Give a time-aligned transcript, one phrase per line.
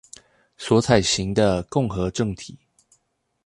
[0.57, 2.57] 所採行的共和政體